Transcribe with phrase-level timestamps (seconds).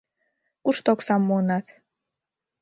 [0.63, 1.65] Кушто оксам муынат?